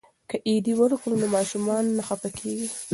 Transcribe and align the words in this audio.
که 0.29 0.35
عیدي 0.47 0.73
ورکړو 0.77 1.15
نو 1.21 1.27
ماشومان 1.35 1.83
نه 1.97 2.03
خفه 2.07 2.29
کیږي. 2.39 2.67